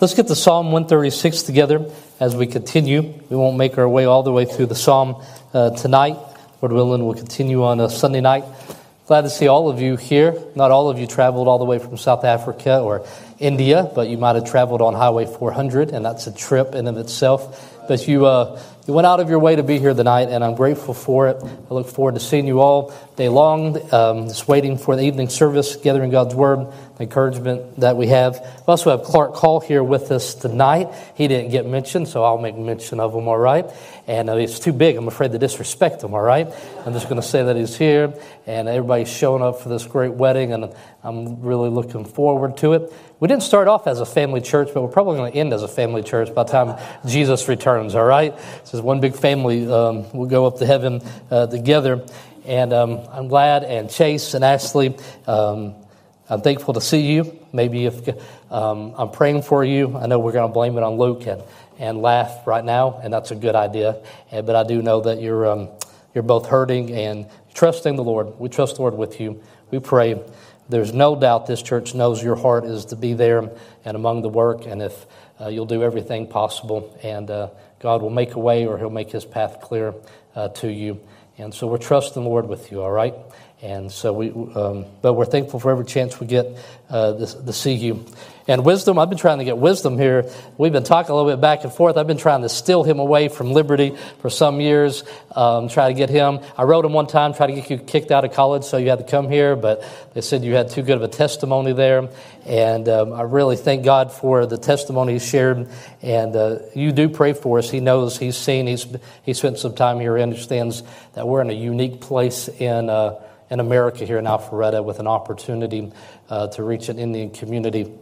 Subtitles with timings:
[0.00, 1.90] Let's get the Psalm 136 together
[2.20, 3.02] as we continue.
[3.28, 6.16] We won't make our way all the way through the Psalm uh, tonight.
[6.62, 8.44] Lord willing, we'll continue on a Sunday night.
[9.06, 10.42] Glad to see all of you here.
[10.54, 13.04] Not all of you traveled all the way from South Africa or
[13.38, 16.96] India, but you might have traveled on Highway 400, and that's a trip in and
[16.96, 17.76] of itself.
[17.86, 20.54] But you, uh, you went out of your way to be here tonight, and I'm
[20.54, 21.42] grateful for it.
[21.42, 25.28] I look forward to seeing you all day long, um, just waiting for the evening
[25.28, 28.38] service, gathering God's Word, encouragement that we have.
[28.40, 30.88] We also have Clark Call here with us tonight.
[31.16, 33.64] He didn't get mentioned, so I'll make mention of him, all right?
[34.06, 34.96] And uh, it's too big.
[34.96, 36.46] I'm afraid to disrespect him, all right?
[36.84, 38.14] I'm just going to say that he's here,
[38.46, 42.92] and everybody's showing up for this great wedding, and I'm really looking forward to it.
[43.18, 45.62] We didn't start off as a family church, but we're probably going to end as
[45.62, 48.36] a family church by the time Jesus returns, all right?
[48.36, 49.70] This is one big family.
[49.70, 52.04] Um, we'll go up to heaven uh, together.
[52.46, 55.74] And um, I'm glad, and Chase and Ashley, um,
[56.30, 57.36] I'm thankful to see you.
[57.52, 58.08] Maybe if
[58.52, 61.42] um, I'm praying for you, I know we're going to blame it on Luke and,
[61.76, 64.00] and laugh right now, and that's a good idea.
[64.30, 65.68] And, but I do know that you're, um,
[66.14, 68.38] you're both hurting and trusting the Lord.
[68.38, 69.42] We trust the Lord with you.
[69.72, 70.22] We pray
[70.68, 73.50] there's no doubt this church knows your heart is to be there
[73.84, 75.06] and among the work, and if
[75.40, 77.48] uh, you'll do everything possible, and uh,
[77.80, 79.94] God will make a way or He'll make His path clear
[80.36, 81.00] uh, to you.
[81.38, 83.14] And so we're trusting the Lord with you, all right?
[83.62, 86.46] And so we, um, but we're thankful for every chance we get
[86.88, 88.06] uh, to, to see you.
[88.48, 90.28] And wisdom, I've been trying to get wisdom here.
[90.56, 91.98] We've been talking a little bit back and forth.
[91.98, 95.04] I've been trying to steal him away from liberty for some years,
[95.36, 96.40] um, try to get him.
[96.56, 98.88] I wrote him one time, try to get you kicked out of college, so you
[98.88, 102.08] had to come here, but they said you had too good of a testimony there.
[102.46, 105.68] And um, I really thank God for the testimony he shared.
[106.00, 107.70] And uh, you do pray for us.
[107.70, 108.86] He knows, he's seen, he's,
[109.22, 113.20] he spent some time here, he understands that we're in a unique place in, uh,
[113.50, 115.92] in America here in Alpharetta with an opportunity
[116.28, 117.92] uh, to reach an Indian community.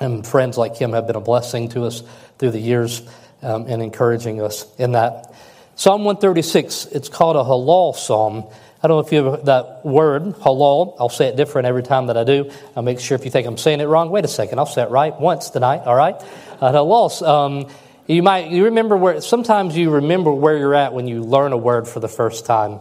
[0.00, 2.02] And friends like him have been a blessing to us
[2.38, 3.02] through the years
[3.42, 5.32] um, and encouraging us in that.
[5.76, 8.44] Psalm 136, it's called a halal psalm.
[8.82, 10.96] I don't know if you have that word, halal.
[10.98, 12.50] I'll say it different every time that I do.
[12.74, 14.82] I'll make sure if you think I'm saying it wrong, wait a second, I'll say
[14.82, 16.16] it right once tonight, all right?
[16.60, 17.68] Uh, halal, um,
[18.06, 21.56] you might, you remember where, sometimes you remember where you're at when you learn a
[21.56, 22.80] word for the first time.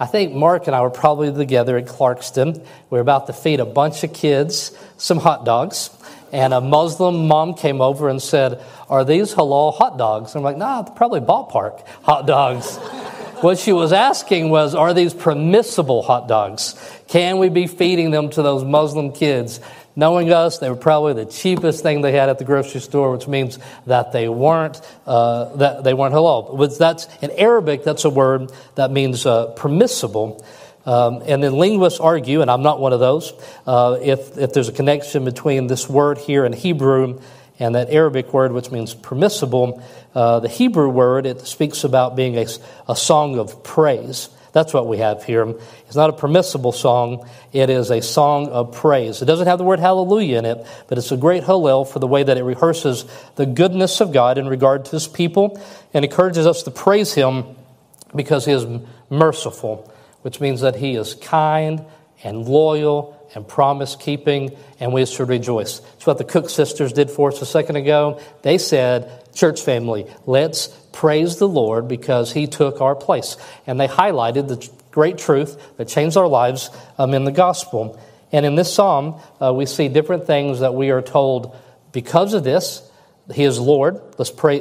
[0.00, 2.58] I think Mark and I were probably together at Clarkston.
[2.58, 5.90] We were about to feed a bunch of kids some hot dogs
[6.32, 10.34] and a Muslim mom came over and said, Are these halal hot dogs?
[10.34, 12.76] I'm like, Nah, probably ballpark hot dogs.
[13.40, 16.74] what she was asking was, Are these permissible hot dogs?
[17.08, 19.60] Can we be feeding them to those Muslim kids?
[20.00, 23.28] Knowing us, they were probably the cheapest thing they had at the grocery store, which
[23.28, 26.56] means that they weren't uh, that they weren't halal.
[26.56, 27.84] But that's in Arabic.
[27.84, 30.42] That's a word that means uh, permissible.
[30.86, 33.34] Um, and then linguists argue, and I'm not one of those,
[33.66, 37.20] uh, if, if there's a connection between this word here in Hebrew
[37.58, 39.82] and that Arabic word, which means permissible.
[40.14, 42.46] Uh, the Hebrew word, it speaks about being a,
[42.88, 44.30] a song of praise.
[44.52, 45.54] That's what we have here.
[45.86, 49.22] It's not a permissible song, it is a song of praise.
[49.22, 52.06] It doesn't have the word hallelujah in it, but it's a great hallel for the
[52.06, 53.04] way that it rehearses
[53.36, 55.60] the goodness of God in regard to his people
[55.94, 57.44] and encourages us to praise him
[58.14, 58.66] because he is
[59.08, 59.90] merciful
[60.22, 61.84] which means that he is kind
[62.22, 65.80] and loyal and promise keeping, and we should rejoice.
[65.94, 68.20] It's what the Cook sisters did for us a second ago.
[68.42, 73.36] They said, Church family, let's praise the Lord because he took our place.
[73.66, 78.00] And they highlighted the great truth that changed our lives um, in the gospel.
[78.32, 81.56] And in this psalm, uh, we see different things that we are told
[81.92, 82.82] because of this.
[83.32, 84.00] He is Lord.
[84.18, 84.60] Let's pray.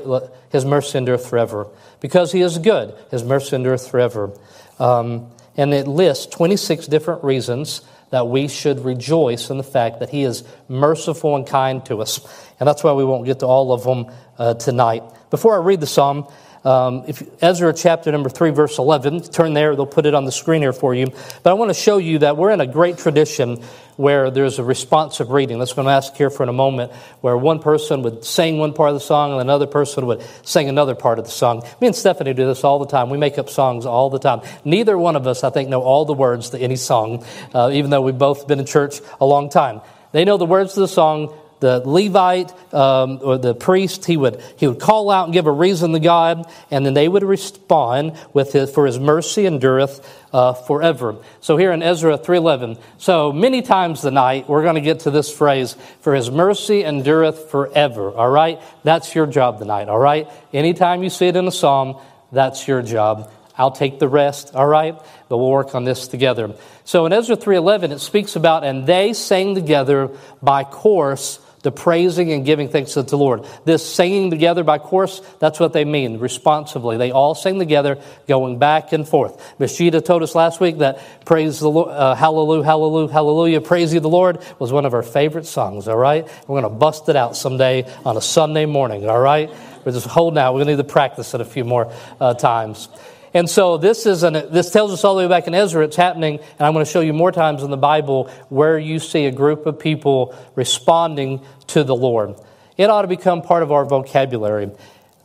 [0.51, 1.67] His mercy endureth forever.
[1.99, 4.31] Because he is good, his mercy endureth forever.
[4.77, 10.09] Um, and it lists 26 different reasons that we should rejoice in the fact that
[10.09, 12.19] He is merciful and kind to us.
[12.59, 15.03] And that's why we won't get to all of them uh, tonight.
[15.29, 16.27] Before I read the psalm,
[16.63, 20.31] um, if Ezra chapter number 3, verse 11, turn there, they'll put it on the
[20.31, 21.07] screen here for you.
[21.43, 23.63] But I want to show you that we're in a great tradition
[23.95, 25.59] where there's a responsive reading.
[25.59, 28.73] That's what I'm ask here for in a moment, where one person would sing one
[28.73, 31.63] part of the song and another person would sing another part of the song.
[31.81, 33.09] Me and Stephanie do this all the time.
[33.09, 34.41] We make up songs all the time.
[34.63, 37.89] Neither one of us, I think, know all the words to any song, uh, even
[37.89, 39.81] though we've both been in church a long time.
[40.11, 44.41] They know the words to the song, the Levite um, or the priest, he would,
[44.57, 48.17] he would call out and give a reason to God, and then they would respond
[48.33, 51.17] with his, for his mercy endureth uh, forever.
[51.41, 55.31] So here in Ezra 3.11, so many times tonight, we're going to get to this
[55.31, 58.61] phrase, for his mercy endureth forever, all right?
[58.83, 60.27] That's your job tonight, all right?
[60.53, 61.99] Anytime you see it in a psalm,
[62.31, 63.31] that's your job.
[63.57, 64.95] I'll take the rest, all right?
[65.27, 66.55] But we'll work on this together.
[66.85, 70.09] So in Ezra 3.11, it speaks about, and they sang together
[70.41, 73.45] by course the praising and giving thanks to the Lord.
[73.65, 76.97] This singing together by chorus, that's what they mean, responsively.
[76.97, 79.55] They all sing together, going back and forth.
[79.59, 83.93] Miss Gita told us last week that praise the Lord, uh, hallelujah, hallelujah, hallelujah, praise
[83.93, 86.25] you the Lord was one of our favorite songs, all right?
[86.47, 89.49] We're going to bust it out someday on a Sunday morning, all right?
[89.83, 90.53] We're just holding out.
[90.53, 92.89] We're going to need to practice it a few more uh, times.
[93.33, 95.95] And so this is an, this tells us all the way back in Ezra it's
[95.95, 99.25] happening, and I'm going to show you more times in the Bible where you see
[99.25, 102.35] a group of people responding to the Lord.
[102.77, 104.71] It ought to become part of our vocabulary.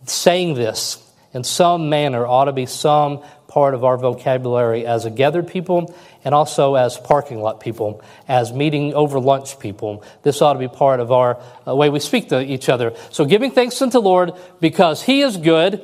[0.07, 1.01] Saying this
[1.33, 5.95] in some manner ought to be some part of our vocabulary as a gathered people
[6.25, 10.03] and also as parking lot people, as meeting over lunch people.
[10.23, 12.95] This ought to be part of our uh, way we speak to each other.
[13.13, 15.81] So giving thanks unto the Lord because He is good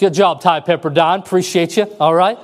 [0.00, 1.18] Good job, Ty Pepperdine.
[1.18, 1.84] Appreciate you.
[2.00, 2.38] All right.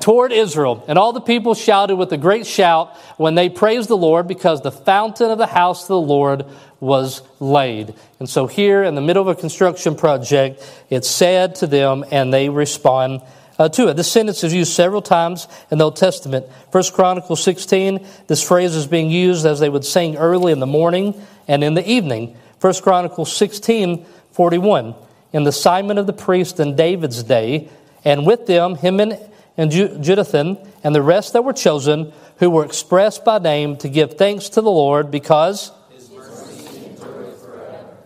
[0.00, 0.84] Toward Israel.
[0.86, 4.62] And all the people shouted with a great shout when they praised the Lord because
[4.62, 6.44] the fountain of the house of the Lord
[6.78, 7.94] was laid.
[8.20, 12.32] And so here in the middle of a construction project, it's said to them and
[12.32, 13.22] they respond
[13.58, 13.94] uh, to it.
[13.94, 16.46] This sentence is used several times in the Old Testament.
[16.70, 20.66] First Chronicles 16, this phrase is being used as they would sing early in the
[20.66, 22.36] morning and in the evening.
[22.60, 24.94] First Chronicles 16, 41
[25.32, 27.68] in the Simon of the priest in David's day,
[28.04, 29.18] and with them Heman,
[29.58, 34.48] Jeduthun and the rest that were chosen, who were expressed by name to give thanks
[34.50, 35.72] to the Lord because.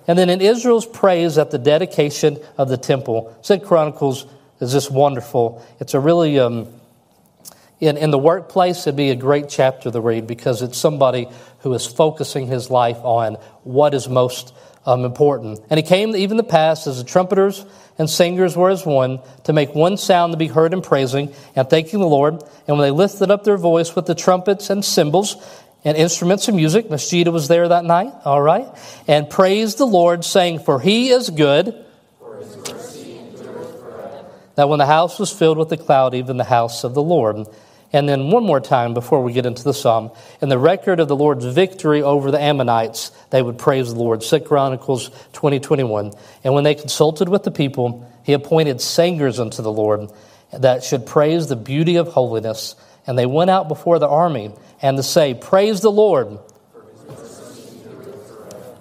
[0.09, 4.27] And then in Israel's praise at the dedication of the temple, Second Chronicles
[4.61, 5.65] is just wonderful.
[5.79, 6.67] It's a really um,
[7.83, 11.27] in, in the workplace, it'd be a great chapter to read because it's somebody
[11.59, 13.35] who is focusing his life on
[13.65, 14.55] what is most
[14.87, 15.61] um, important.
[15.71, 17.65] And it came even the past as the trumpeters
[17.99, 21.69] and singers were as one to make one sound to be heard in praising and
[21.69, 22.43] thanking the Lord.
[22.67, 25.37] And when they lifted up their voice with the trumpets and cymbals
[25.85, 28.67] and instruments of music, Miss Gita was there that night, all right,
[29.07, 31.85] and praised the Lord, saying, For he is good.
[34.55, 37.47] That when the house was filled with the cloud, even the house of the Lord.
[37.93, 40.11] And then one more time before we get into the psalm.
[40.41, 44.23] In the record of the Lord's victory over the Ammonites, they would praise the Lord.
[44.23, 46.13] 2 Chronicles 20, 21.
[46.43, 50.11] And when they consulted with the people, he appointed singers unto the Lord
[50.53, 52.77] that should praise the beauty of holiness.
[53.07, 56.39] And they went out before the army and to say, Praise the Lord.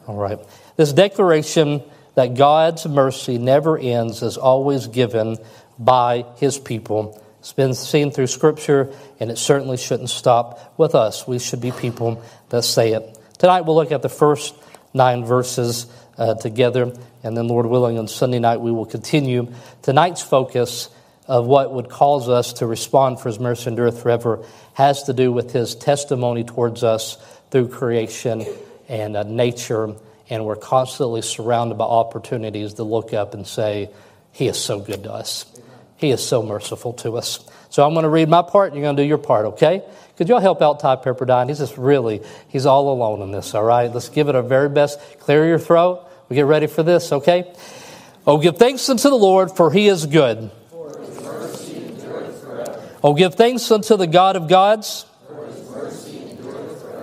[0.07, 0.39] All right.
[0.77, 1.83] This declaration
[2.15, 5.37] that God's mercy never ends is always given
[5.79, 7.21] by his people.
[7.41, 11.27] It's been seen through Scripture, and it certainly shouldn't stop with us.
[11.27, 13.17] We should be people that say it.
[13.39, 14.53] Tonight, we'll look at the first
[14.93, 15.87] nine verses
[16.19, 16.93] uh, together,
[17.23, 19.51] and then, Lord willing, on Sunday night, we will continue.
[19.81, 20.89] Tonight's focus
[21.25, 25.31] of what would cause us to respond for His mercy endureth forever has to do
[25.31, 27.17] with His testimony towards us
[27.49, 28.45] through creation
[28.87, 29.95] and uh, nature,
[30.29, 33.89] and we're constantly surrounded by opportunities to look up and say,
[34.31, 35.47] He is so good to us.
[36.01, 37.47] He is so merciful to us.
[37.69, 39.83] So I'm going to read my part, and you're going to do your part, okay?
[40.17, 41.47] Could y'all help out Ty Pepperdine?
[41.47, 43.89] He's just really, he's all alone in this, all right?
[43.89, 44.99] Let's give it our very best.
[45.19, 46.09] Clear your throat.
[46.27, 47.53] We get ready for this, okay?
[48.25, 50.49] Oh, give thanks unto the Lord, for he is good.
[53.03, 55.05] Oh, give thanks unto the God of gods.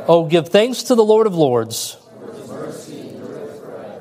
[0.09, 1.97] Oh, give thanks to the Lord of lords.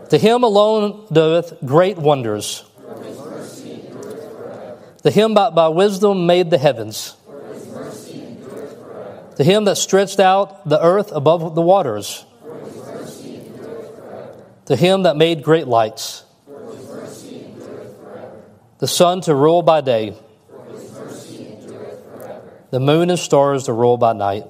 [0.09, 2.66] To him alone doeth great wonders.
[5.03, 7.15] To him by, by wisdom made the heavens.
[9.35, 12.25] To him that stretched out the earth above the waters.
[14.65, 16.23] To him that made great lights.
[18.79, 20.15] The sun to rule by day.
[22.69, 24.45] The moon and stars to rule by night.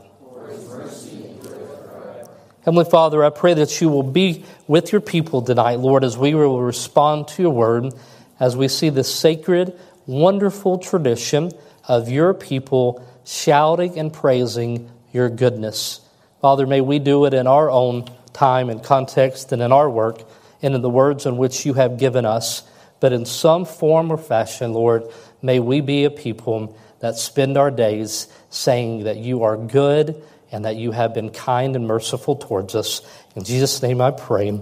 [2.63, 6.33] Heavenly Father, I pray that you will be with your people tonight, Lord, as we
[6.33, 7.93] will respond to your word,
[8.39, 11.51] as we see this sacred wonderful tradition
[11.87, 16.01] of your people shouting and praising your goodness.
[16.41, 20.21] Father, may we do it in our own time and context and in our work
[20.61, 22.63] and in the words in which you have given us.
[22.99, 25.03] But in some form or fashion, Lord,
[25.41, 30.21] may we be a people that spend our days saying that you are good
[30.51, 33.01] and that you have been kind and merciful towards us.
[33.35, 34.59] In Jesus' name I pray.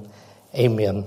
[0.53, 1.05] Amen.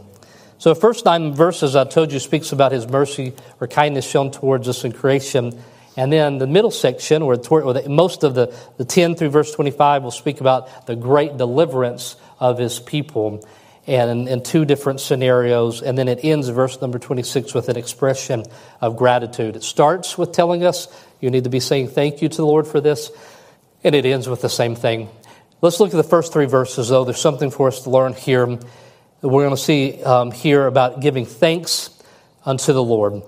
[0.59, 4.33] So, the first nine verses I told you speaks about his mercy or kindness shown
[4.33, 5.57] towards us in creation.
[5.97, 7.37] And then the middle section, or,
[7.89, 12.59] most of the, the 10 through verse 25, will speak about the great deliverance of
[12.59, 13.45] his people
[13.87, 15.81] and in, in, two different scenarios.
[15.81, 18.45] And then it ends, verse number 26, with an expression
[18.81, 19.57] of gratitude.
[19.57, 20.89] It starts with telling us
[21.21, 23.11] you need to be saying thank you to the Lord for this,
[23.83, 25.09] and it ends with the same thing.
[25.63, 27.05] Let's look at the first three verses, though.
[27.05, 28.59] There's something for us to learn here.
[29.21, 31.91] We're going to see um, here about giving thanks
[32.45, 33.23] unto the Lord.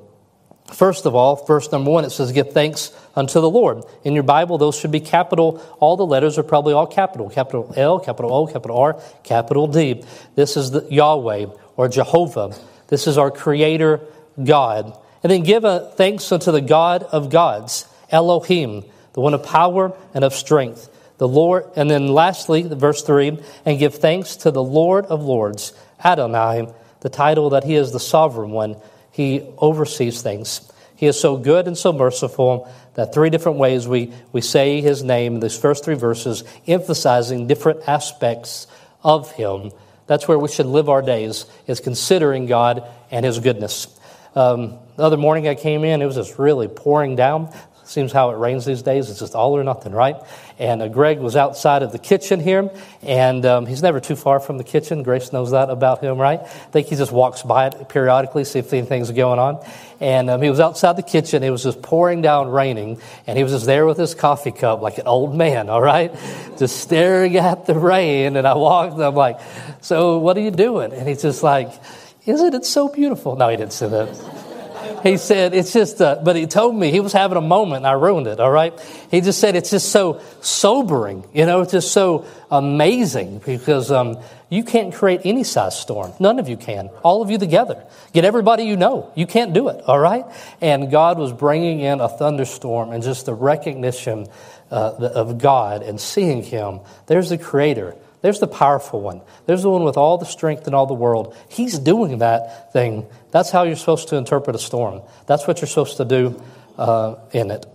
[0.73, 3.83] First of all, verse number one, it says, Give thanks unto the Lord.
[4.05, 5.61] In your Bible, those should be capital.
[5.81, 7.29] All the letters are probably all capital.
[7.29, 10.05] Capital L, capital O, capital R, capital D.
[10.37, 12.55] This is the Yahweh or Jehovah.
[12.87, 14.01] This is our Creator
[14.43, 14.97] God.
[15.25, 15.65] And then give
[15.97, 20.89] thanks unto the God of gods, Elohim, the one of power and of strength.
[21.21, 25.75] The Lord, and then lastly, verse 3, and give thanks to the Lord of lords,
[26.03, 26.67] Adonai,
[27.01, 28.77] the title that he is the sovereign one.
[29.11, 30.73] He oversees things.
[30.97, 35.03] He is so good and so merciful that three different ways we, we say his
[35.03, 38.67] name in these first three verses, emphasizing different aspects
[39.05, 39.73] of him.
[40.07, 43.89] That's where we should live our days, is considering God and his goodness.
[44.35, 47.53] Um, the other morning I came in, it was just really pouring down.
[47.91, 49.11] Seems how it rains these days.
[49.11, 50.15] It's just all or nothing, right?
[50.61, 52.71] And uh, Greg was outside of the kitchen here,
[53.03, 55.03] and um, he's never too far from the kitchen.
[55.03, 56.39] Grace knows that about him, right?
[56.39, 59.67] I think he just walks by it periodically, see if anything's going on.
[59.99, 61.43] And um, he was outside the kitchen.
[61.43, 64.81] It was just pouring down, raining, and he was just there with his coffee cup
[64.81, 66.15] like an old man, all right?
[66.59, 68.37] Just staring at the rain.
[68.37, 69.41] And I walked, and I'm like,
[69.81, 70.93] So what are you doing?
[70.93, 71.73] And he's just like,
[72.25, 73.35] Isn't it so beautiful?
[73.35, 74.40] No, he didn't say that
[75.03, 77.87] he said, it's just, uh, but he told me he was having a moment and
[77.87, 78.79] I ruined it, all right?
[79.11, 84.19] He just said, it's just so sobering, you know, it's just so amazing because um,
[84.49, 86.13] you can't create any size storm.
[86.19, 86.89] None of you can.
[87.03, 87.85] All of you together.
[88.13, 89.13] Get everybody you know.
[89.15, 90.25] You can't do it, all right?
[90.61, 94.27] And God was bringing in a thunderstorm and just the recognition
[94.71, 96.81] uh, of God and seeing Him.
[97.07, 97.97] There's the Creator.
[98.23, 99.23] There's the powerful one.
[99.47, 101.37] There's the one with all the strength in all the world.
[101.49, 103.07] He's doing that thing.
[103.31, 105.03] That's how you're supposed to interpret a storm.
[105.27, 106.43] That's what you're supposed to do
[106.77, 107.67] uh, in it.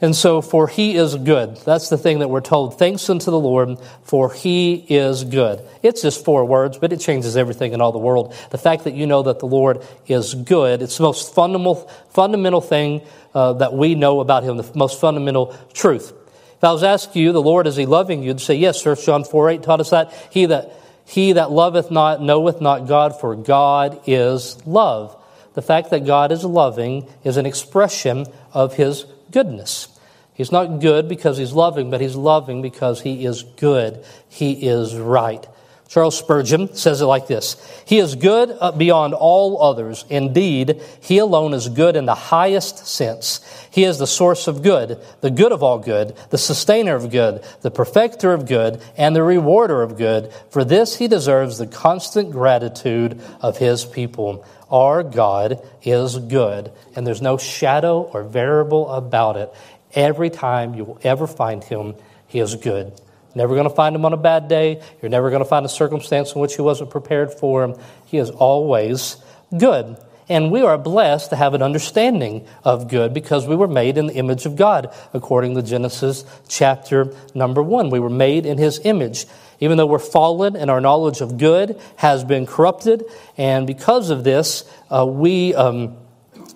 [0.00, 1.58] And so, for he is good.
[1.58, 2.76] That's the thing that we're told.
[2.76, 5.62] Thanks unto the Lord, for he is good.
[5.80, 8.34] It's just four words, but it changes everything in all the world.
[8.50, 12.60] The fact that you know that the Lord is good, it's the most fundamental, fundamental
[12.60, 16.12] thing uh, that we know about him, the most fundamental truth.
[16.62, 18.28] If I was asking you, the Lord, is he loving you?
[18.28, 18.94] You'd say, yes, sir.
[18.94, 20.12] John 4 8 taught us that.
[20.30, 20.70] He that,
[21.04, 25.20] he that loveth not knoweth not God, for God is love.
[25.54, 29.88] The fact that God is loving is an expression of his goodness.
[30.34, 34.04] He's not good because he's loving, but he's loving because he is good.
[34.28, 35.44] He is right.
[35.92, 40.06] Charles Spurgeon says it like this He is good uh, beyond all others.
[40.08, 43.40] Indeed, He alone is good in the highest sense.
[43.70, 47.44] He is the source of good, the good of all good, the sustainer of good,
[47.60, 50.32] the perfecter of good, and the rewarder of good.
[50.48, 54.46] For this He deserves the constant gratitude of His people.
[54.70, 59.52] Our God is good, and there's no shadow or variable about it.
[59.92, 61.96] Every time you will ever find Him,
[62.28, 62.94] He is good.
[63.34, 64.82] Never going to find him on a bad day.
[65.00, 67.74] You're never going to find a circumstance in which he wasn't prepared for him.
[68.06, 69.16] He is always
[69.56, 69.96] good.
[70.28, 74.06] And we are blessed to have an understanding of good because we were made in
[74.06, 77.90] the image of God, according to Genesis chapter number one.
[77.90, 79.26] We were made in his image.
[79.60, 83.04] Even though we're fallen and our knowledge of good has been corrupted,
[83.36, 85.96] and because of this, uh, we um,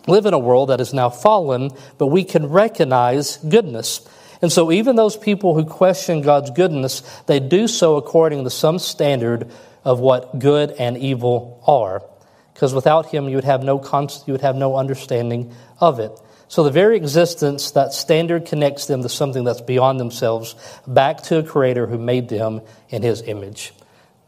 [0.07, 4.09] live in a world that is now fallen, but we can recognize goodness.
[4.43, 8.79] And so, even those people who question God's goodness, they do so according to some
[8.79, 9.51] standard
[9.85, 12.03] of what good and evil are.
[12.53, 13.83] Because without Him, you would have no,
[14.27, 16.13] you would have no understanding of it.
[16.49, 20.55] So, the very existence, that standard connects them to something that's beyond themselves,
[20.87, 23.73] back to a Creator who made them in His image.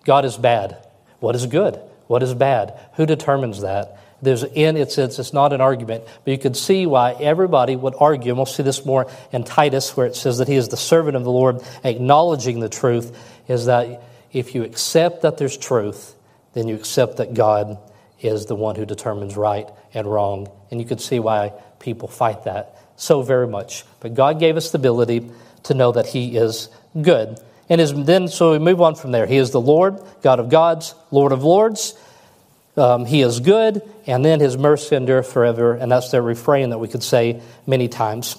[0.04, 0.76] God is bad.
[1.20, 1.78] What is good?
[2.06, 2.78] What is bad?
[2.94, 3.98] Who determines that?
[4.20, 7.94] There's in it's, it's, it's not an argument, but you can see why everybody would
[7.98, 10.76] argue, and we'll see this more in Titus, where it says that he is the
[10.76, 16.14] servant of the Lord, acknowledging the truth, is that if you accept that there's truth,
[16.54, 17.78] then you accept that God
[18.20, 20.48] is the one who determines right and wrong.
[20.70, 23.84] And you can see why people fight that so very much.
[24.00, 25.30] But God gave us the ability
[25.64, 26.68] to know that He is
[27.00, 27.38] good.
[27.68, 29.26] And is, then, so we move on from there.
[29.26, 31.94] He is the Lord, God of gods, Lord of lords.
[32.78, 35.74] Um, he is good, and then his mercy endureth forever.
[35.74, 38.36] And that's the refrain that we could say many times.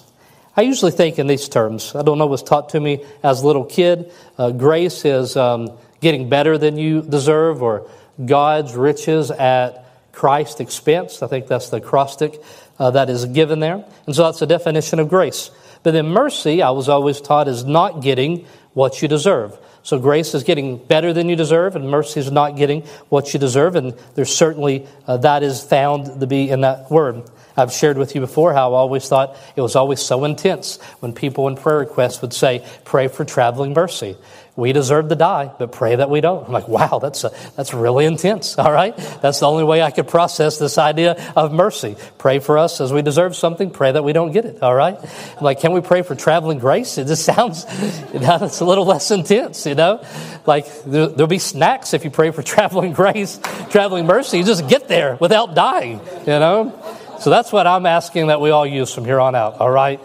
[0.56, 1.94] I usually think in these terms.
[1.94, 4.10] I don't know what's taught to me as a little kid.
[4.36, 5.70] Uh, grace is um,
[6.00, 7.88] getting better than you deserve, or
[8.24, 11.22] God's riches at Christ's expense.
[11.22, 12.42] I think that's the acrostic
[12.78, 13.84] uh, that is given there.
[14.06, 15.50] And so that's the definition of grace.
[15.82, 19.56] But then mercy, I was always taught, is not getting what you deserve.
[19.82, 23.40] So grace is getting better than you deserve, and mercy is not getting what you
[23.40, 23.76] deserve.
[23.76, 27.22] And there's certainly uh, that is found to be in that word.
[27.56, 31.12] I've shared with you before how I always thought it was always so intense when
[31.12, 34.16] people in prayer requests would say, Pray for traveling mercy.
[34.56, 36.46] We deserve to die, but pray that we don't.
[36.46, 38.96] I'm like, wow, that's, a, that's really intense, all right?
[39.22, 41.96] That's the only way I could process this idea of mercy.
[42.18, 44.98] Pray for us as we deserve something, pray that we don't get it, all right?
[45.36, 46.98] I'm like, can we pray for traveling grace?
[46.98, 47.64] It just sounds,
[48.12, 50.04] you know, it's a little less intense, you know?
[50.46, 53.38] Like, there, there'll be snacks if you pray for traveling grace,
[53.70, 54.38] traveling mercy.
[54.38, 56.96] You just get there without dying, you know?
[57.20, 60.00] So that's what I'm asking that we all use from here on out, all right?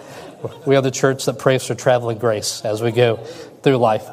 [0.65, 3.17] We are the church that prays for traveling grace as we go
[3.63, 4.07] through life.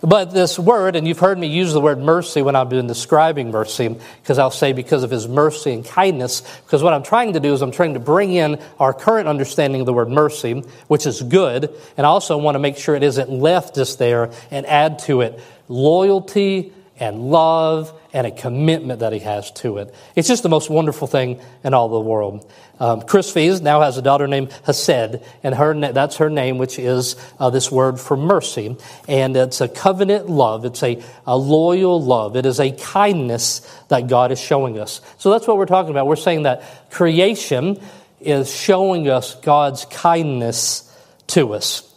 [0.00, 3.50] But this word, and you've heard me use the word mercy when I've been describing
[3.50, 7.40] mercy, because I'll say because of his mercy and kindness, because what I'm trying to
[7.40, 11.04] do is I'm trying to bring in our current understanding of the word mercy, which
[11.04, 14.66] is good, and I also want to make sure it isn't left just there and
[14.66, 15.40] add to it.
[15.68, 19.94] Loyalty and love and a commitment that he has to it.
[20.16, 22.50] It's just the most wonderful thing in all the world.
[22.80, 26.78] Um, Chris Fees now has a daughter named Hesed, and her that's her name, which
[26.78, 28.76] is uh, this word for mercy.
[29.08, 30.64] And it's a covenant love.
[30.64, 32.36] It's a, a loyal love.
[32.36, 35.00] It is a kindness that God is showing us.
[35.18, 36.06] So that's what we're talking about.
[36.06, 37.80] We're saying that creation
[38.20, 40.84] is showing us God's kindness
[41.28, 41.87] to us.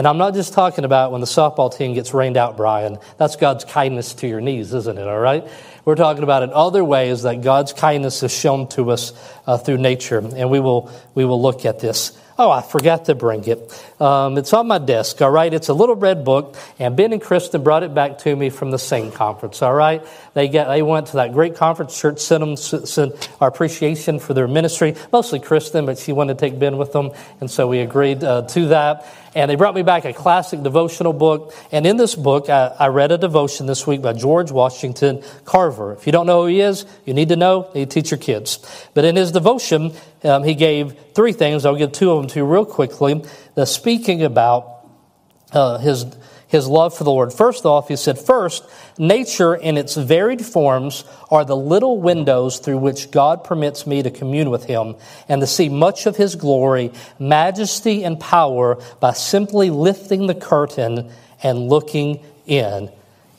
[0.00, 2.96] And I'm not just talking about when the softball team gets rained out, Brian.
[3.18, 5.06] That's God's kindness to your knees, isn't it?
[5.06, 5.46] All right?
[5.84, 9.12] We're talking about in other ways that God's kindness is shown to us
[9.46, 10.16] uh, through nature.
[10.16, 12.18] And we will, we will look at this.
[12.38, 13.84] Oh, I forgot to bring it.
[14.00, 15.52] Um, it's on my desk, all right?
[15.52, 18.70] It's a little red book, and Ben and Kristen brought it back to me from
[18.70, 20.02] the same conference, all right?
[20.32, 22.00] They, get, they went to that great conference.
[22.00, 26.40] Church sent them sent our appreciation for their ministry, mostly Kristen, but she wanted to
[26.40, 27.10] take Ben with them,
[27.42, 29.06] and so we agreed uh, to that.
[29.34, 31.54] And they brought me back a classic devotional book.
[31.70, 35.92] And in this book, I, I, read a devotion this week by George Washington Carver.
[35.92, 37.70] If you don't know who he is, you need to know.
[37.72, 38.58] You teach your kids.
[38.92, 39.92] But in his devotion,
[40.24, 41.64] um, he gave three things.
[41.64, 43.24] I'll give two of them to you real quickly.
[43.54, 44.88] The speaking about
[45.52, 46.06] uh, his
[46.50, 47.32] his love for the Lord.
[47.32, 52.78] First off, he said, First, nature in its varied forms are the little windows through
[52.78, 54.96] which God permits me to commune with him
[55.28, 61.10] and to see much of his glory, majesty, and power by simply lifting the curtain
[61.42, 62.90] and looking in.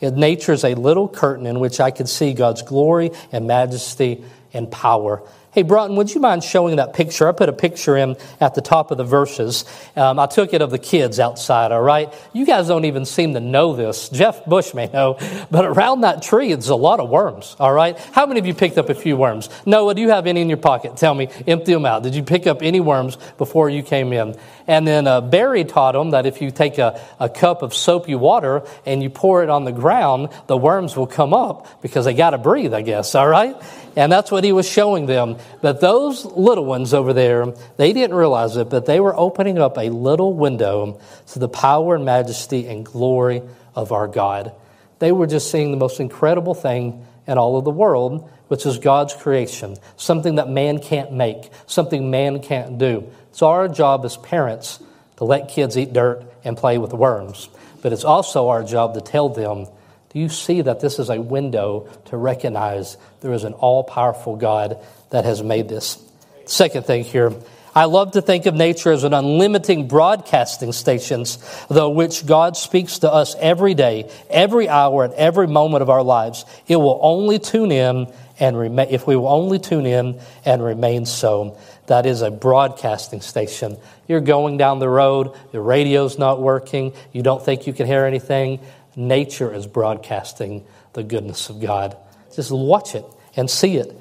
[0.02, 4.71] Nature is a little curtain in which I can see God's glory and majesty and
[4.71, 5.21] power.
[5.54, 7.28] Hey, Broughton, would you mind showing that picture?
[7.28, 9.66] I put a picture in at the top of the verses.
[9.98, 12.14] Um, I took it of the kids outside, all right?
[12.32, 14.08] You guys don't even seem to know this.
[14.08, 15.18] Jeff Bush may know,
[15.52, 18.00] but around that tree, it's a lot of worms, all right?
[18.14, 19.50] How many of you picked up a few worms?
[19.66, 20.96] Noah, do you have any in your pocket?
[20.96, 22.04] Tell me, empty them out.
[22.04, 24.38] Did you pick up any worms before you came in?
[24.68, 28.16] And then uh, Barry taught them that if you take a, a cup of soapy
[28.16, 32.14] water and you pour it on the ground, the worms will come up because they
[32.14, 33.62] got to breathe, I guess, all right?
[33.95, 35.38] And that's what he was showing them.
[35.62, 37.45] That those little ones over there,
[37.77, 40.99] they didn't realize it, but they were opening up a little window
[41.34, 43.41] to the power and majesty and glory
[43.75, 44.54] of our God.
[44.99, 48.77] They were just seeing the most incredible thing in all of the world, which is
[48.77, 53.10] God's creation, something that man can't make, something man can't do.
[53.30, 54.80] It's our job as parents
[55.17, 57.49] to let kids eat dirt and play with worms,
[57.82, 59.67] but it's also our job to tell them
[60.13, 64.36] do you see that this is a window to recognize there is an all powerful
[64.36, 64.78] God
[65.10, 65.97] that has made this?
[66.45, 67.34] Second thing here,
[67.74, 73.00] I love to think of nature as an unlimited broadcasting stations, though which God speaks
[73.00, 76.43] to us every day, every hour, and every moment of our lives.
[76.67, 81.06] It will only tune in and remain, if we will only tune in and remain
[81.06, 81.58] so.
[81.88, 83.78] That is a broadcasting station.
[84.08, 88.04] You're going down the road, the radio's not working, you don't think you can hear
[88.04, 88.60] anything
[88.95, 91.95] nature is broadcasting the goodness of God.
[92.36, 93.95] Just watch it and see it.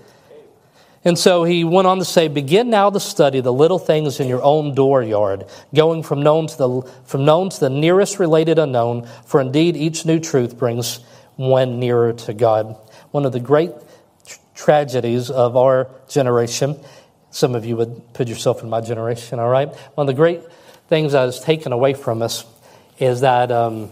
[1.02, 4.28] And so he went on to say, Begin now to study the little things in
[4.28, 9.08] your own dooryard, going from known to the, from known to the nearest related unknown,
[9.24, 11.00] for indeed each new truth brings
[11.36, 12.76] one nearer to God.
[13.12, 13.72] One of the great
[14.54, 16.78] tragedies of our generation,
[17.30, 19.68] some of you would put yourself in my generation, all right?
[19.94, 20.42] One of the great
[20.88, 22.44] things that is taken away from us
[22.98, 23.90] is that um,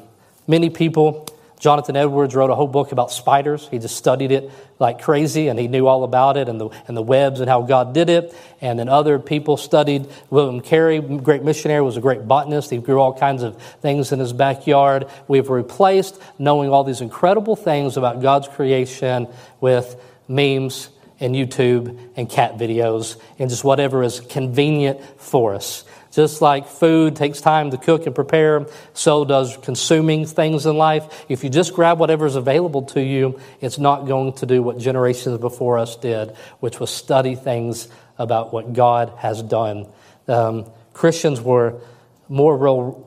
[0.49, 1.27] Many people,
[1.61, 3.69] Jonathan Edwards wrote a whole book about spiders.
[3.69, 6.97] He just studied it like crazy and he knew all about it and the, and
[6.97, 8.35] the webs and how God did it.
[8.63, 10.09] And then other people studied.
[10.31, 12.71] William Carey, great missionary, was a great botanist.
[12.71, 15.07] He grew all kinds of things in his backyard.
[15.29, 19.29] We've replaced knowing all these incredible things about God's creation
[19.61, 20.89] with memes
[21.21, 25.85] and YouTube and cat videos and just whatever is convenient for us.
[26.11, 31.27] Just like food takes time to cook and prepare, so does consuming things in life.
[31.29, 34.79] If you just grab whatever is available to you, it's not going to do what
[34.79, 39.87] generations before us did, which was study things about what God has done.
[40.27, 41.81] Um, Christians were
[42.29, 42.57] more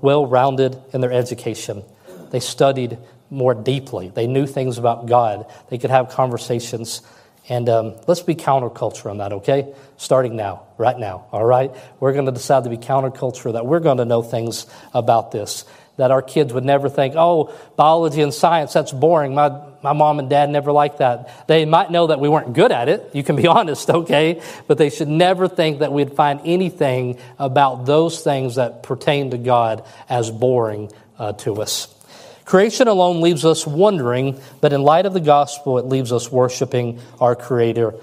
[0.02, 1.84] well rounded in their education.
[2.32, 2.98] They studied
[3.30, 4.10] more deeply.
[4.10, 5.46] They knew things about God.
[5.70, 7.02] They could have conversations.
[7.50, 9.74] And um, let's be counterculture on that, okay?
[9.98, 11.72] Starting now, right now, all right?
[12.00, 15.66] We're going to decide to be counterculture, that we're going to know things about this.
[15.98, 19.36] That our kids would never think, oh, biology and science, that's boring.
[19.36, 19.50] My,
[19.84, 21.48] my mom and dad never liked that.
[21.48, 23.10] They might know that we weren't good at it.
[23.14, 24.42] You can be honest, okay?
[24.68, 29.38] But they should never think that we'd find anything about those things that pertain to
[29.38, 31.94] God as boring uh, to us.
[32.46, 37.00] Creation alone leaves us wondering, but in light of the gospel, it leaves us worshiping
[37.20, 37.94] our Creator.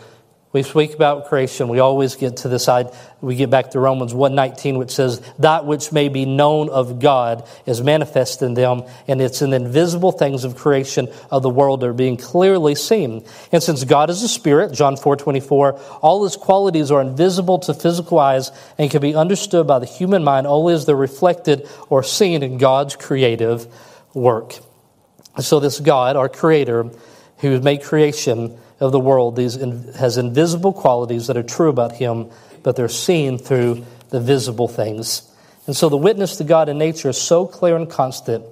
[0.50, 1.68] We speak about creation.
[1.68, 2.88] We always get to this side.
[3.20, 7.46] We get back to Romans 1.19, which says, That which may be known of God
[7.66, 11.80] is manifest in them, and it's in the invisible things of creation of the world
[11.80, 13.26] that are being clearly seen.
[13.52, 18.18] And since God is a spirit, John 4.24, all his qualities are invisible to physical
[18.18, 22.42] eyes and can be understood by the human mind only as they're reflected or seen
[22.42, 23.66] in God's creative
[24.14, 24.58] work.
[25.40, 26.90] So, this God, our Creator,
[27.38, 29.54] who made creation of the world, these
[29.96, 32.30] has invisible qualities that are true about Him,
[32.62, 35.22] but they're seen through the visible things.
[35.66, 38.44] And so, the witness to God in nature is so clear and constant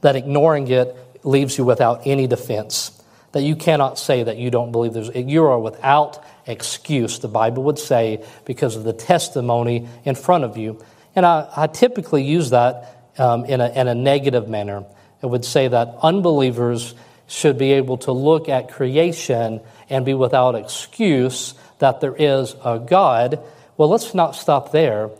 [0.00, 2.98] that ignoring it leaves you without any defense.
[3.32, 7.62] That you cannot say that you don't believe there's, you are without excuse, the Bible
[7.64, 10.82] would say, because of the testimony in front of you.
[11.14, 14.84] And I, I typically use that um, in, a, in a negative manner.
[15.22, 16.94] It would say that unbelievers
[17.26, 22.78] should be able to look at creation and be without excuse that there is a
[22.78, 23.40] God.
[23.76, 25.10] Well, let's not stop there.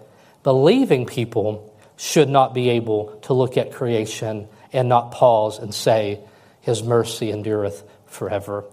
[0.42, 6.20] Believing people should not be able to look at creation and not pause and say,
[6.60, 8.64] His mercy endureth forever.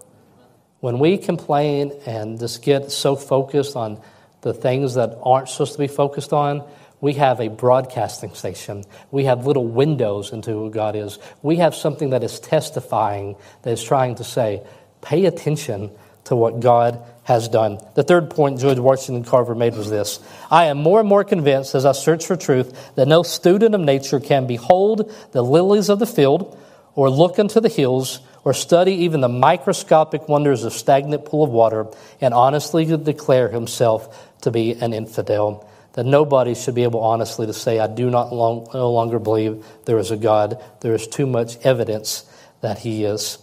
[0.80, 4.00] When we complain and just get so focused on
[4.40, 6.62] the things that aren't supposed to be focused on,
[7.00, 8.84] we have a broadcasting station.
[9.10, 11.18] We have little windows into who God is.
[11.42, 14.62] We have something that is testifying, that is trying to say,
[15.00, 15.90] pay attention
[16.24, 17.78] to what God has done.
[17.94, 21.74] The third point George Washington Carver made was this I am more and more convinced
[21.74, 25.98] as I search for truth that no student of nature can behold the lilies of
[25.98, 26.58] the field,
[26.94, 31.50] or look into the hills, or study even the microscopic wonders of stagnant pool of
[31.50, 31.86] water,
[32.20, 37.52] and honestly declare himself to be an infidel that nobody should be able honestly to
[37.52, 40.62] say, I do not long, no longer believe there is a God.
[40.80, 42.24] There is too much evidence
[42.60, 43.38] that He is.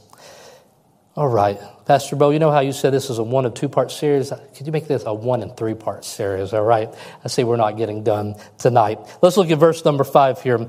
[1.16, 1.60] All right.
[1.88, 4.32] Pastor Bo, you know how you said this is a one of two part series?
[4.56, 6.54] Could you make this a one and three part series?
[6.54, 6.94] All right.
[7.24, 9.00] I see we're not getting done tonight.
[9.22, 10.68] Let's look at verse number five here.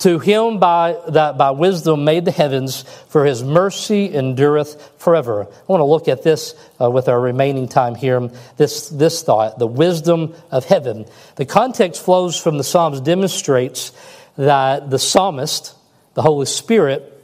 [0.00, 5.44] To him by, that by wisdom made the heavens, for his mercy endureth forever.
[5.44, 8.30] I want to look at this uh, with our remaining time here.
[8.56, 11.06] This, this thought, the wisdom of heaven.
[11.34, 13.90] The context flows from the Psalms demonstrates
[14.36, 15.74] that the psalmist,
[16.14, 17.17] the Holy Spirit,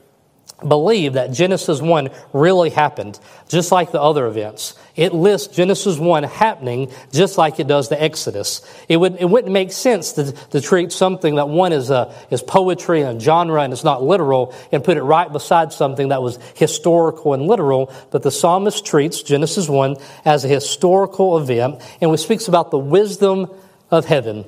[0.66, 4.74] believe that Genesis 1 really happened, just like the other events.
[4.96, 8.62] It lists Genesis 1 happening just like it does the Exodus.
[8.88, 12.42] It, would, it wouldn't make sense to, to treat something that one is, a, is
[12.42, 16.38] poetry and genre and it's not literal and put it right beside something that was
[16.54, 17.92] historical and literal.
[18.10, 22.78] But the psalmist treats Genesis 1 as a historical event and he speaks about the
[22.78, 23.50] wisdom
[23.90, 24.44] of heaven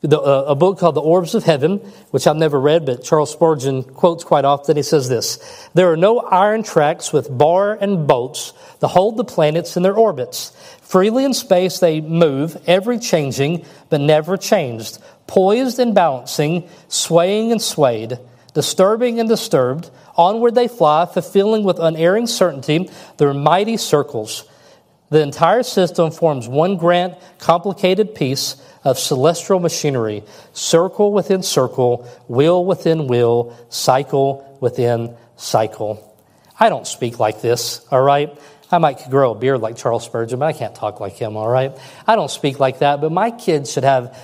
[0.00, 1.78] the, uh, a book called The Orbs of Heaven,
[2.12, 4.76] which I've never read, but Charles Spurgeon quotes quite often.
[4.76, 9.24] He says this There are no iron tracks with bar and bolts that hold the
[9.24, 10.52] planets in their orbits.
[10.82, 17.60] Freely in space they move, every changing, but never changed, poised and balancing, swaying and
[17.60, 18.18] swayed,
[18.54, 19.90] disturbing and disturbed.
[20.16, 24.44] Onward they fly, fulfilling with unerring certainty their mighty circles.
[25.10, 32.64] The entire system forms one grand, complicated piece of celestial machinery, circle within circle, wheel
[32.64, 36.04] within wheel, cycle within cycle.
[36.60, 38.38] I don't speak like this, all right?
[38.70, 41.48] I might grow a beard like Charles Spurgeon, but I can't talk like him, all
[41.48, 41.72] right?
[42.06, 44.16] I don't speak like that, but my kids should have,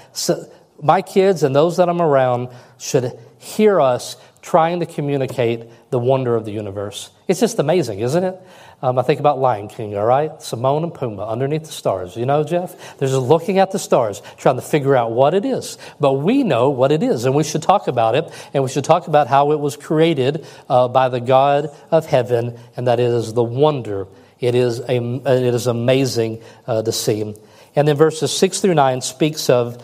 [0.82, 6.36] my kids and those that I'm around should hear us trying to communicate the wonder
[6.36, 7.08] of the universe.
[7.26, 8.38] It's just amazing, isn't it?
[8.82, 10.38] Um, I think about Lion King, all right?
[10.40, 12.16] Timon and Pumbaa underneath the stars.
[12.16, 12.98] You know, Jeff?
[12.98, 15.78] They're just looking at the stars, trying to figure out what it is.
[15.98, 18.84] But we know what it is, and we should talk about it, and we should
[18.84, 23.32] talk about how it was created uh, by the God of heaven, and that is
[23.32, 24.06] the wonder.
[24.38, 27.34] It is, a, it is amazing uh, to see.
[27.74, 29.82] And then verses 6 through 9 speaks of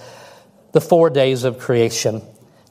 [0.73, 2.21] the four days of creation.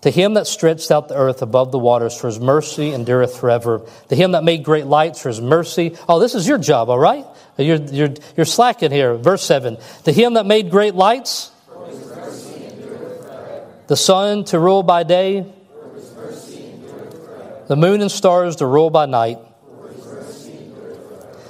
[0.01, 3.85] To him that stretched out the earth above the waters, for his mercy endureth forever.
[4.07, 5.97] To him that made great lights, for his mercy.
[6.07, 7.25] Oh, this is your job, all right?
[7.57, 9.15] You're, you're, you're slacking here.
[9.15, 9.77] Verse 7.
[10.05, 11.51] To him that made great lights,
[13.87, 15.45] the sun to rule by day,
[17.67, 19.39] the moon and stars to rule by night.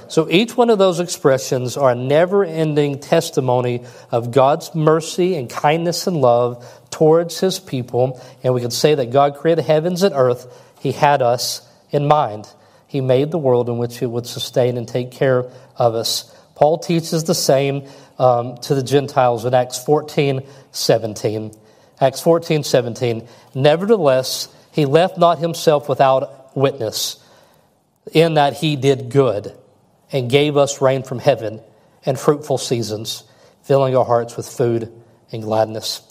[0.09, 5.47] So each one of those expressions are a never ending testimony of God's mercy and
[5.47, 8.19] kindness and love towards his people.
[8.43, 10.51] And we can say that God created heavens and earth.
[10.79, 12.51] He had us in mind.
[12.87, 15.45] He made the world in which he would sustain and take care
[15.75, 16.35] of us.
[16.55, 20.41] Paul teaches the same um, to the Gentiles in Acts 14
[20.71, 21.51] 17.
[22.01, 23.27] Acts 14 17.
[23.53, 27.23] Nevertheless, he left not himself without witness,
[28.11, 29.55] in that he did good
[30.11, 31.61] and gave us rain from heaven
[32.05, 33.23] and fruitful seasons,
[33.63, 34.91] filling our hearts with food
[35.31, 36.01] and gladness.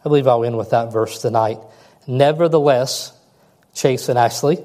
[0.00, 1.58] I believe I'll end with that verse tonight.
[2.06, 3.12] Nevertheless,
[3.74, 4.58] Chase and Ashley,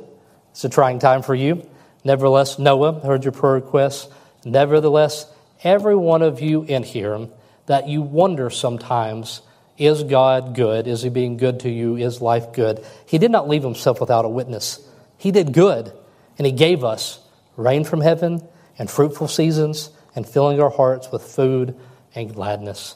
[0.52, 1.68] it's a trying time for you.
[2.04, 4.08] Nevertheless, Noah, heard your prayer requests.
[4.46, 5.26] Nevertheless,
[5.64, 7.28] every one of you in here
[7.66, 9.42] that you wonder sometimes
[9.78, 10.88] is God good?
[10.88, 11.96] Is He being good to you?
[11.96, 12.86] Is life good?
[13.06, 14.86] He did not leave Himself without a witness.
[15.18, 15.94] He did good,
[16.38, 17.20] and He gave us
[17.56, 18.46] rain from heaven
[18.80, 21.76] and fruitful seasons and filling our hearts with food
[22.16, 22.96] and gladness.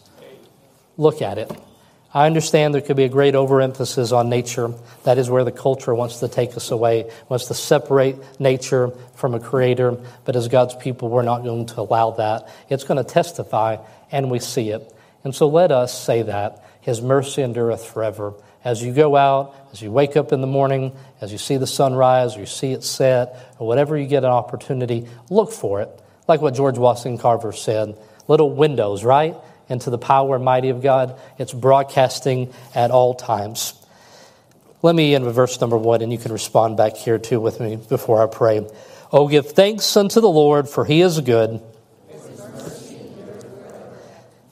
[0.98, 1.52] Look at it.
[2.15, 4.72] I understand there could be a great overemphasis on nature.
[5.04, 9.34] That is where the culture wants to take us away, wants to separate nature from
[9.34, 9.98] a creator.
[10.24, 12.50] But as God's people, we're not going to allow that.
[12.69, 13.78] It's going to testify,
[14.12, 14.96] and we see it.
[15.24, 18.36] And so let us say that His mercy endureth forever.
[18.63, 21.67] As you go out, as you wake up in the morning, as you see the
[21.67, 25.89] sunrise, or you see it set, or whatever you get an opportunity, look for it.
[26.28, 27.97] Like what George Washington Carver said
[28.28, 29.36] little windows, right?
[29.67, 31.19] Into the power and mighty of God.
[31.38, 33.73] It's broadcasting at all times.
[34.82, 37.60] Let me end with verse number one, and you can respond back here too with
[37.60, 38.67] me before I pray.
[39.12, 41.62] Oh, give thanks unto the Lord, for he is good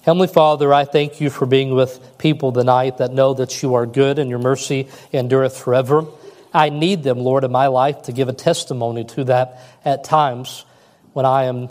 [0.03, 3.85] Heavenly Father, I thank you for being with people tonight that know that you are
[3.85, 6.05] good and your mercy endureth forever.
[6.53, 10.63] I need them, Lord, in my life to give a testimony to that at times
[11.13, 11.69] when I am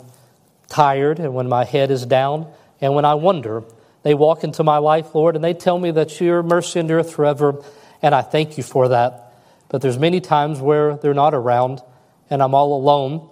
[0.67, 3.63] tired and when my head is down and when I wonder.
[4.03, 7.63] They walk into my life, Lord, and they tell me that your mercy endureth forever,
[8.01, 9.33] and I thank you for that.
[9.69, 11.81] But there's many times where they're not around
[12.29, 13.29] and I'm all alone,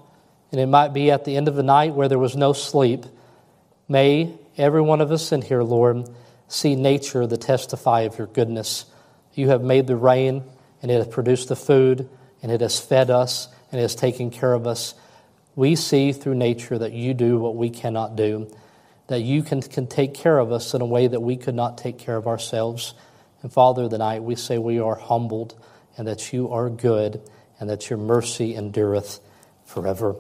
[0.51, 3.05] and it might be at the end of the night where there was no sleep.
[3.88, 6.08] May every one of us in here, Lord,
[6.50, 8.86] see nature the testify of your goodness.
[9.34, 10.44] You have made the rain,
[10.82, 12.10] and it has produced the food,
[12.44, 14.96] and it has fed us, and it has taken care of us.
[15.56, 18.52] We see through nature that you do what we cannot do,
[19.08, 21.78] that you can, can take care of us in a way that we could not
[21.78, 22.94] take care of ourselves.
[23.42, 25.56] And Father, tonight we say we are humbled,
[25.98, 27.22] and that you are good,
[27.60, 29.20] and that your mercy endureth
[29.66, 30.16] forever.